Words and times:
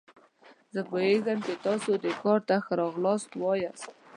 زه 0.73 0.81
پوهیږم 0.89 1.37
چې 1.45 1.53
تاسو 1.65 1.91
دې 2.03 2.11
کار 2.21 2.39
ته 2.47 2.55
ښه 2.65 2.73
راغلاست 2.81 3.29
وایاست. 3.35 3.89